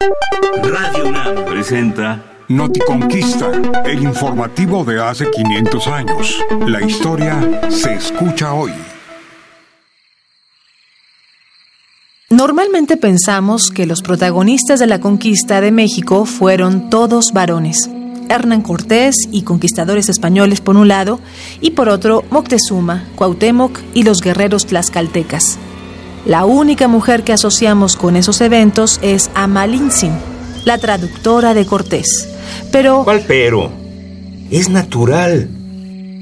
Radio 0.00 1.08
UNAM 1.08 1.44
presenta 1.44 2.22
Noticonquista, 2.46 3.50
el 3.84 4.04
informativo 4.04 4.84
de 4.84 5.02
hace 5.02 5.28
500 5.28 5.86
años. 5.88 6.38
La 6.68 6.80
historia 6.80 7.68
se 7.68 7.94
escucha 7.94 8.54
hoy. 8.54 8.70
Normalmente 12.30 12.96
pensamos 12.96 13.70
que 13.70 13.86
los 13.86 14.02
protagonistas 14.02 14.78
de 14.78 14.86
la 14.86 15.00
conquista 15.00 15.60
de 15.60 15.72
México 15.72 16.26
fueron 16.26 16.90
todos 16.90 17.32
varones. 17.32 17.90
Hernán 18.28 18.62
Cortés 18.62 19.16
y 19.32 19.42
conquistadores 19.42 20.08
españoles 20.08 20.60
por 20.60 20.76
un 20.76 20.86
lado, 20.86 21.18
y 21.60 21.72
por 21.72 21.88
otro 21.88 22.22
Moctezuma, 22.30 23.04
Cuauhtémoc 23.16 23.80
y 23.94 24.04
los 24.04 24.20
guerreros 24.20 24.64
tlaxcaltecas. 24.66 25.58
La 26.26 26.44
única 26.44 26.88
mujer 26.88 27.24
que 27.24 27.32
asociamos 27.32 27.96
con 27.96 28.16
esos 28.16 28.40
eventos 28.40 28.98
es 29.02 29.30
Amalintzin, 29.34 30.12
la 30.64 30.78
traductora 30.78 31.54
de 31.54 31.64
Cortés. 31.64 32.28
Pero... 32.70 33.04
¿Cuál 33.04 33.24
pero? 33.26 33.70
Es 34.50 34.68
natural. 34.68 35.48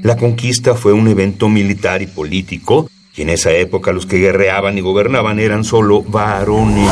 La 0.03 0.15
conquista 0.15 0.75
fue 0.75 0.93
un 0.93 1.07
evento 1.07 1.49
militar 1.49 2.01
y 2.01 2.07
político, 2.07 2.89
y 3.15 3.23
en 3.23 3.29
esa 3.29 3.51
época 3.51 3.91
los 3.91 4.05
que 4.05 4.19
guerreaban 4.19 4.77
y 4.77 4.81
gobernaban 4.81 5.39
eran 5.39 5.63
solo 5.63 6.03
varones. 6.03 6.91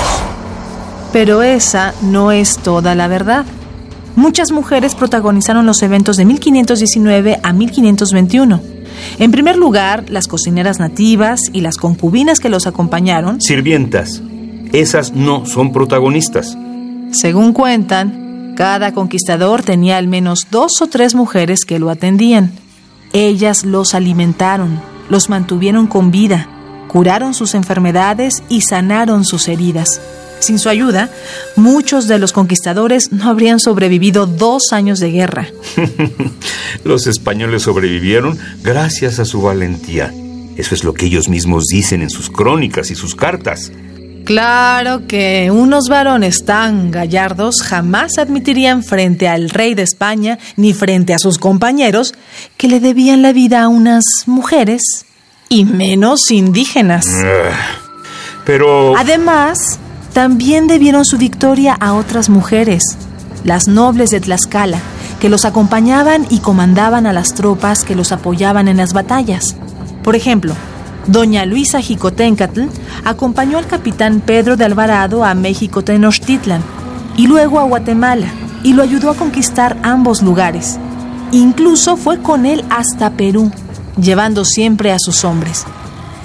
Pero 1.14 1.44
esa 1.44 1.94
no 2.02 2.32
es 2.32 2.58
toda 2.58 2.96
la 2.96 3.08
verdad. 3.08 3.46
Muchas 4.16 4.52
mujeres 4.52 4.96
protagonizaron 4.96 5.66
los 5.66 5.82
eventos 5.84 6.18
de 6.18 6.26
1519 6.26 7.40
a 7.42 7.54
1521. 7.54 8.75
En 9.20 9.32
primer 9.32 9.56
lugar, 9.56 10.06
las 10.10 10.28
cocineras 10.28 10.80
nativas 10.80 11.42
y 11.54 11.62
las 11.62 11.78
concubinas 11.78 12.40
que 12.40 12.50
los 12.50 12.68
acompañaron. 12.68 13.42
Sirvientas. 13.42 14.22
Esas 14.74 15.14
no 15.14 15.46
son 15.46 15.72
protagonistas. 15.72 16.58
Según 17.12 17.54
cuentan, 17.54 18.54
cada 18.56 18.94
conquistador 18.94 19.64
tenía 19.64 19.98
al 19.98 20.08
menos 20.08 20.48
dos 20.52 20.82
o 20.82 20.88
tres 20.88 21.16
mujeres 21.16 21.66
que 21.66 21.80
lo 21.80 21.90
atendían. 21.90 22.52
Ellas 23.14 23.64
los 23.64 23.94
alimentaron, 23.94 24.82
los 25.10 25.30
mantuvieron 25.30 25.88
con 25.88 26.12
vida, 26.12 26.50
curaron 26.88 27.34
sus 27.34 27.56
enfermedades 27.56 28.44
y 28.50 28.62
sanaron 28.62 29.24
sus 29.24 29.48
heridas. 29.48 30.02
Sin 30.40 30.60
su 30.60 30.70
ayuda, 30.70 31.10
muchos 31.56 32.08
de 32.08 32.20
los 32.20 32.34
conquistadores 32.34 33.12
no 33.12 33.30
habrían 33.30 33.60
sobrevivido 33.60 34.26
dos 34.26 34.72
años 34.72 35.00
de 35.00 35.12
guerra. 35.12 35.48
los 36.84 37.08
españoles 37.08 37.64
sobrevivieron 37.64 38.38
gracias 38.62 39.20
a 39.20 39.26
su 39.26 39.42
valentía. 39.42 40.14
Eso 40.58 40.74
es 40.74 40.84
lo 40.84 40.94
que 40.94 41.08
ellos 41.08 41.28
mismos 41.28 41.66
dicen 41.66 42.02
en 42.02 42.10
sus 42.10 42.30
crónicas 42.30 42.92
y 42.92 42.96
sus 42.96 43.16
cartas. 43.16 43.72
Claro 44.26 45.06
que 45.08 45.52
unos 45.52 45.88
varones 45.88 46.46
tan 46.46 46.90
gallardos 46.90 47.58
jamás 47.64 48.18
admitirían 48.18 48.84
frente 48.84 49.28
al 49.28 49.52
rey 49.52 49.76
de 49.76 49.84
España 49.84 50.40
ni 50.56 50.74
frente 50.74 51.14
a 51.14 51.20
sus 51.20 51.38
compañeros 51.38 52.16
que 52.58 52.68
le 52.68 52.80
debían 52.80 53.22
la 53.22 53.34
vida 53.34 53.62
a 53.62 53.68
unas 53.68 54.04
mujeres 54.26 55.06
y 55.48 55.66
menos 55.66 56.32
indígenas. 56.32 57.06
Ah, 57.08 57.52
pero... 58.46 58.98
Además, 58.98 59.78
también 60.14 60.66
debieron 60.66 61.06
su 61.06 61.18
victoria 61.18 61.74
a 61.74 61.94
otras 61.94 62.30
mujeres, 62.30 62.82
las 63.44 63.68
nobles 63.68 64.10
de 64.10 64.22
Tlaxcala, 64.22 64.80
que 65.26 65.30
los 65.30 65.46
acompañaban 65.46 66.28
y 66.30 66.38
comandaban 66.38 67.08
a 67.08 67.12
las 67.12 67.34
tropas 67.34 67.84
que 67.84 67.96
los 67.96 68.12
apoyaban 68.12 68.68
en 68.68 68.78
las 68.78 68.94
batallas. 68.94 69.56
Por 70.04 70.16
ejemplo, 70.16 70.54
doña 71.08 71.48
Luisa 71.48 71.82
Jicotencatl 71.82 72.66
acompañó 73.06 73.58
al 73.58 73.66
capitán 73.66 74.22
Pedro 74.24 74.56
de 74.56 74.66
Alvarado 74.66 75.26
a 75.26 75.34
México 75.34 75.84
Tenochtitlan 75.84 76.62
y 77.18 77.26
luego 77.26 77.60
a 77.60 77.64
Guatemala 77.64 78.28
y 78.62 78.74
lo 78.74 78.84
ayudó 78.84 79.10
a 79.10 79.16
conquistar 79.16 79.78
ambos 79.82 80.22
lugares. 80.22 80.78
Incluso 81.32 81.98
fue 81.98 82.22
con 82.22 82.46
él 82.46 82.64
hasta 82.70 83.10
Perú, 83.10 83.52
llevando 84.00 84.46
siempre 84.46 84.92
a 84.92 85.00
sus 85.00 85.26
hombres. 85.26 85.66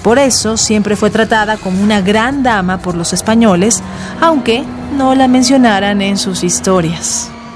Por 0.03 0.19
eso 0.19 0.57
siempre 0.57 0.95
fue 0.95 1.09
tratada 1.09 1.57
como 1.57 1.81
una 1.81 2.01
gran 2.01 2.43
dama 2.43 2.77
por 2.77 2.93
los 2.93 3.13
españoles, 3.13 3.81
aunque 4.21 4.63
no 4.95 5.15
la 5.15 5.27
mencionaran 5.27 6.03
en 6.03 6.19
sus 6.19 6.43
historias. 6.43 7.31